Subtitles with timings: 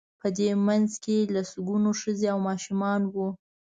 [0.21, 1.15] په دې منځ کې
[1.49, 3.27] سلګونه ښځې او ماشومان وو.